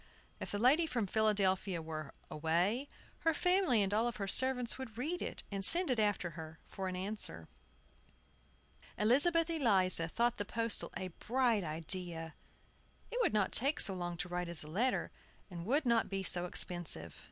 [0.39, 2.87] If the lady from Philadelphia were away,
[3.19, 6.87] her family and all her servants would read it, and send it after her, for
[6.89, 7.47] answer.
[8.97, 12.33] Elizabeth Eliza thought the postal a bright idea.
[13.11, 15.11] It would not take so long to write as a letter,
[15.51, 17.17] and would not be so expensive.